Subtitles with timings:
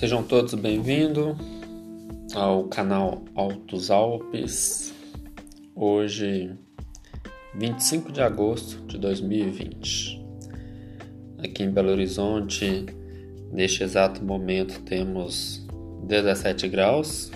[0.00, 1.36] Sejam todos bem-vindos
[2.34, 4.94] ao canal Altos Alpes.
[5.76, 6.56] Hoje,
[7.54, 10.24] 25 de agosto de 2020.
[11.44, 12.86] Aqui em Belo Horizonte,
[13.52, 15.66] neste exato momento, temos
[16.04, 17.30] 17 graus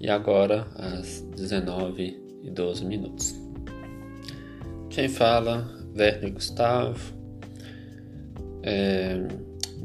[0.00, 3.34] e agora às 19 e 12 minutos.
[4.90, 5.68] Quem fala,
[5.98, 7.20] Werner Gustavo.
[8.62, 9.26] É,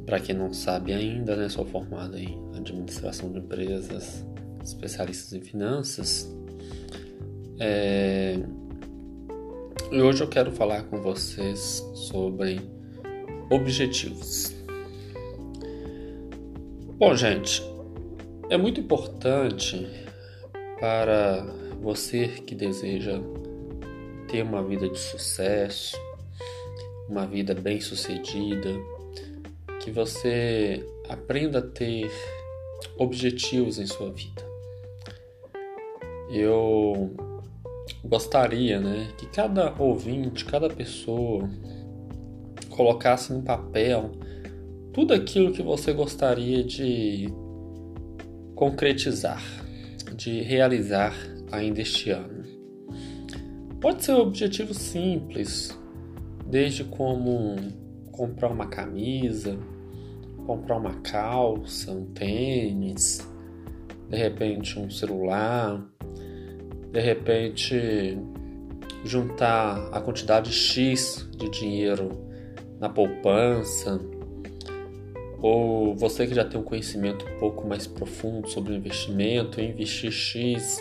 [0.05, 4.25] Para quem não sabe ainda, né, sou formado em administração de empresas,
[4.63, 6.33] especialistas em finanças.
[7.59, 8.39] É,
[9.91, 12.59] e hoje eu quero falar com vocês sobre
[13.49, 14.53] objetivos.
[16.97, 17.63] Bom, gente,
[18.49, 19.87] é muito importante
[20.79, 21.45] para
[21.81, 23.19] você que deseja
[24.27, 25.97] ter uma vida de sucesso,
[27.07, 28.69] uma vida bem sucedida,
[29.87, 32.11] que você aprenda a ter
[32.97, 34.45] objetivos em sua vida.
[36.29, 37.15] Eu
[38.03, 41.49] gostaria, né, que cada ouvinte, cada pessoa
[42.69, 44.11] colocasse no papel
[44.91, 47.29] tudo aquilo que você gostaria de
[48.55, 49.41] concretizar,
[50.17, 51.15] de realizar
[51.49, 52.43] ainda este ano.
[53.79, 55.79] Pode ser um objetivo simples,
[56.45, 57.55] desde como
[58.11, 59.57] comprar uma camisa,
[60.47, 63.29] comprar uma calça, um tênis,
[64.09, 65.85] de repente um celular,
[66.89, 68.17] de repente
[69.03, 72.09] juntar a quantidade X de dinheiro
[72.79, 73.99] na poupança,
[75.39, 80.79] ou você que já tem um conhecimento um pouco mais profundo sobre investimento, investir X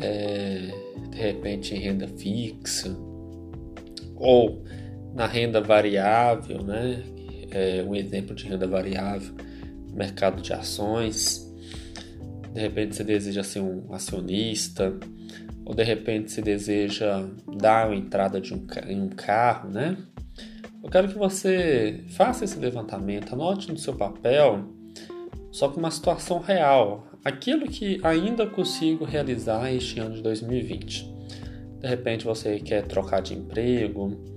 [0.00, 0.70] é,
[1.10, 2.96] de repente em renda fixa
[4.14, 4.62] ou
[5.12, 7.02] na renda variável, né?
[7.56, 9.32] É um exemplo de renda variável,
[9.92, 11.48] mercado de ações.
[12.52, 14.92] De repente você deseja ser um acionista,
[15.64, 17.24] ou de repente você deseja
[17.56, 19.96] dar uma entrada de um, em um carro, né?
[20.82, 24.64] Eu quero que você faça esse levantamento, anote no seu papel,
[25.52, 31.08] só com uma situação real, aquilo que ainda consigo realizar este ano de 2020.
[31.80, 34.33] De repente você quer trocar de emprego,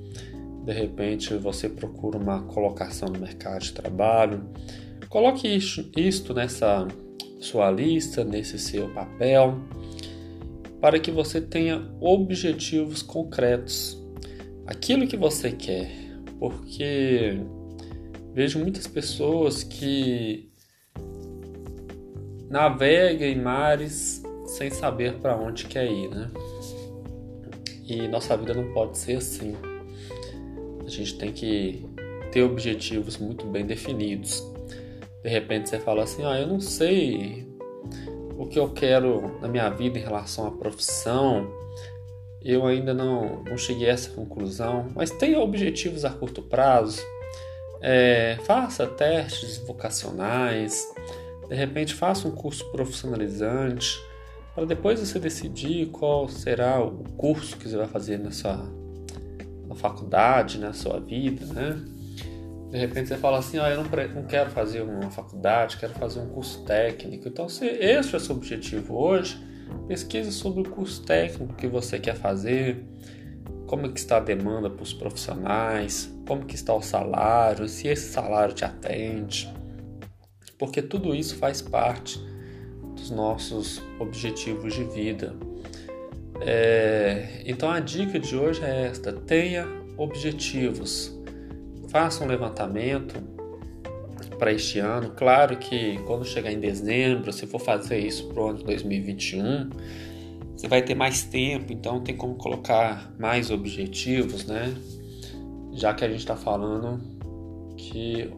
[0.68, 4.44] de repente você procura uma colocação no mercado de trabalho.
[5.08, 6.86] Coloque isto nessa
[7.40, 9.58] sua lista, nesse seu papel,
[10.82, 13.98] para que você tenha objetivos concretos.
[14.66, 15.90] Aquilo que você quer,
[16.38, 17.40] porque
[18.34, 20.52] vejo muitas pessoas que
[22.50, 26.30] navegam em mares sem saber para onde quer ir, né?
[27.86, 29.56] E nossa vida não pode ser assim.
[30.88, 31.86] A gente tem que
[32.32, 34.42] ter objetivos muito bem definidos.
[35.22, 37.46] De repente você fala assim: "Ah, eu não sei
[38.38, 41.46] o que eu quero na minha vida em relação à profissão.
[42.42, 47.02] Eu ainda não, não cheguei a essa conclusão, mas tenha objetivos a curto prazo.
[47.82, 50.88] É, faça testes vocacionais,
[51.50, 54.02] de repente faça um curso profissionalizante,
[54.56, 58.66] para depois você decidir qual será o curso que você vai fazer na sua
[59.68, 61.78] na faculdade, na sua vida, né?
[62.70, 66.20] De repente você fala assim, ah, eu não, não quero fazer uma faculdade, quero fazer
[66.20, 67.28] um curso técnico.
[67.28, 69.42] Então, se esse é o seu objetivo hoje,
[69.88, 72.86] pesquise sobre o curso técnico que você quer fazer,
[73.68, 78.12] como que está a demanda para os profissionais, como que está o salário, se esse
[78.12, 79.54] salário te atende,
[80.58, 82.20] porque tudo isso faz parte
[82.96, 85.36] dos nossos objetivos de vida.
[86.42, 89.68] É, então a dica de hoje é esta: tenha
[89.98, 91.18] objetivos,
[91.90, 93.16] faça um levantamento
[94.38, 95.12] para este ano.
[95.16, 99.70] Claro que quando chegar em dezembro, se for fazer isso para o ano de 2021,
[100.56, 104.74] você vai ter mais tempo, então tem como colocar mais objetivos, né?
[105.74, 107.00] Já que a gente está falando
[107.78, 108.32] que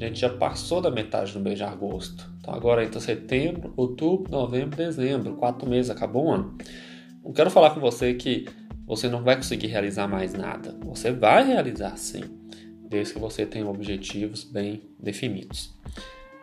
[0.00, 2.28] a gente já passou da metade do mês de agosto.
[2.40, 6.58] Então agora entra setembro, outubro, novembro, dezembro, quatro meses, acabou o ano.
[7.24, 8.46] Não quero falar com você que
[8.86, 10.76] você não vai conseguir realizar mais nada.
[10.84, 12.24] Você vai realizar sim,
[12.88, 15.72] desde que você tenha objetivos bem definidos.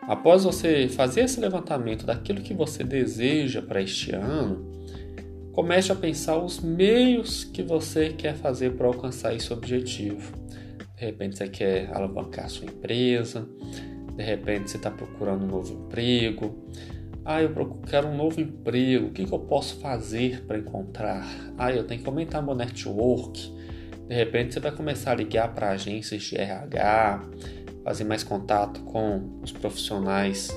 [0.02, 4.66] Após você fazer esse levantamento daquilo que você deseja para este ano,
[5.52, 10.32] comece a pensar os meios que você quer fazer para alcançar esse objetivo.
[10.96, 13.48] De repente você quer alavancar sua empresa,
[14.16, 16.66] de repente você está procurando um novo emprego.
[17.24, 17.52] Ah, eu
[17.88, 19.08] quero um novo emprego.
[19.08, 21.26] O que, que eu posso fazer para encontrar?
[21.58, 23.54] Ah, eu tenho que aumentar meu network.
[24.08, 27.22] De repente você vai começar a ligar para agências de RH,
[27.84, 30.50] fazer mais contato com os profissionais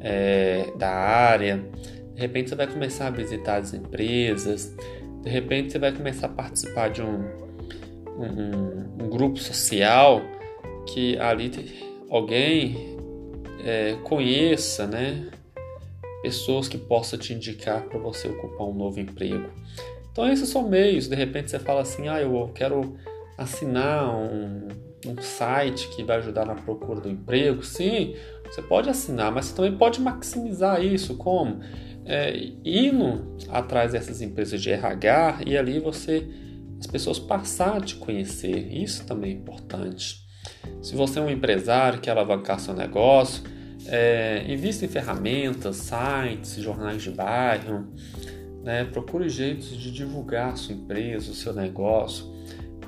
[0.00, 1.64] é, da área.
[2.14, 4.74] De repente você vai começar a visitar as empresas.
[5.22, 7.22] De repente você vai começar a participar de um,
[8.18, 10.20] um, um grupo social
[10.86, 11.50] que ali
[12.10, 12.96] alguém
[13.64, 15.30] é, conheça, né?
[16.22, 19.50] Pessoas que possam te indicar para você ocupar um novo emprego.
[20.12, 21.08] Então esses são meios.
[21.08, 22.96] De repente você fala assim, ah, eu quero
[23.38, 24.68] assinar um,
[25.06, 27.64] um site que vai ajudar na procura do emprego.
[27.64, 28.14] Sim,
[28.44, 31.16] você pode assinar, mas você também pode maximizar isso.
[31.16, 31.60] Como?
[32.04, 32.34] É,
[32.64, 36.26] indo atrás dessas empresas de RH e ali você
[36.78, 38.72] as pessoas passar a te conhecer.
[38.72, 40.26] Isso também é importante.
[40.82, 43.44] Se você é um empresário que quer alavancar seu negócio,
[43.86, 47.86] é, invista em ferramentas, sites, jornais de bairro,
[48.62, 48.84] né?
[48.84, 52.26] procure jeitos de divulgar sua empresa, seu negócio.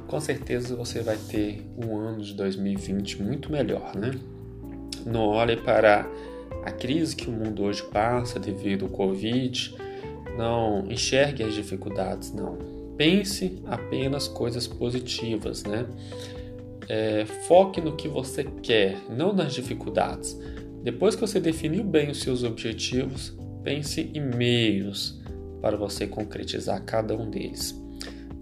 [0.06, 3.94] Com certeza você vai ter um ano de 2020 muito melhor.
[3.96, 4.12] Né?
[5.06, 6.06] Não olhe para
[6.64, 9.74] a crise que o mundo hoje passa devido ao Covid,
[10.36, 12.58] não enxergue as dificuldades, não.
[12.96, 15.86] Pense apenas coisas positivas, né?
[16.88, 20.38] É, foque no que você quer, não nas dificuldades.
[20.82, 23.32] Depois que você definiu bem os seus objetivos,
[23.62, 25.20] pense em meios
[25.60, 27.74] para você concretizar cada um deles.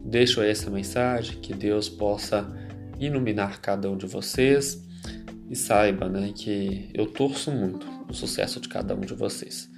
[0.05, 2.49] Deixo essa mensagem que Deus possa
[2.99, 4.83] iluminar cada um de vocês
[5.51, 9.69] e saiba né, que eu torço muito o sucesso de cada um de vocês.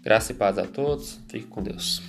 [0.00, 2.00] Graça e paz a todos, fique com Deus.